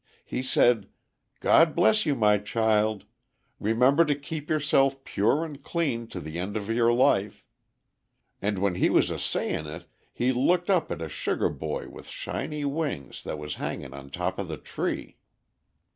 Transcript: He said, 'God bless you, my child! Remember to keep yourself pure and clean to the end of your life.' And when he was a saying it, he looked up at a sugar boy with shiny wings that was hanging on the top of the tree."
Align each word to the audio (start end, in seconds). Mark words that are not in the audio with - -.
He 0.25 0.41
said, 0.41 0.89
'God 1.41 1.75
bless 1.75 2.07
you, 2.07 2.15
my 2.15 2.39
child! 2.39 3.05
Remember 3.59 4.03
to 4.03 4.15
keep 4.15 4.49
yourself 4.49 5.03
pure 5.03 5.45
and 5.45 5.63
clean 5.63 6.07
to 6.07 6.19
the 6.19 6.39
end 6.39 6.57
of 6.57 6.71
your 6.71 6.91
life.' 6.91 7.45
And 8.41 8.57
when 8.57 8.73
he 8.73 8.89
was 8.89 9.11
a 9.11 9.19
saying 9.19 9.67
it, 9.67 9.85
he 10.11 10.31
looked 10.31 10.71
up 10.71 10.91
at 10.91 11.03
a 11.03 11.07
sugar 11.07 11.49
boy 11.49 11.87
with 11.87 12.07
shiny 12.07 12.65
wings 12.65 13.21
that 13.25 13.37
was 13.37 13.53
hanging 13.61 13.93
on 13.93 14.05
the 14.05 14.09
top 14.11 14.39
of 14.39 14.47
the 14.47 14.57
tree." 14.57 15.17